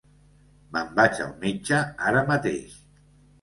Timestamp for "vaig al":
0.99-1.35